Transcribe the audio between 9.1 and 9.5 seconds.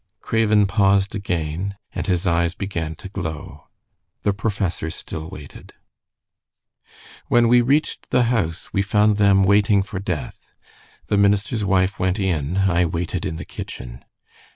them